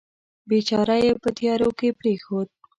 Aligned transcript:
بیچاره 0.49 0.95
یې 1.03 1.11
په 1.21 1.29
تیارو 1.37 1.69
کې 1.79 1.89
پرېښود. 1.99 2.47